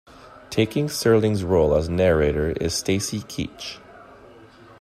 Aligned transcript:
Taking 0.49 0.87
Serling's 0.87 1.43
role 1.43 1.75
as 1.75 1.87
narrator 1.87 2.49
is 2.53 2.73
Stacy 2.73 3.19
Keach. 3.19 3.77